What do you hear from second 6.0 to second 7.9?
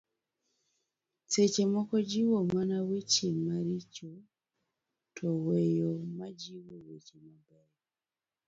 majiwo weche mabeyo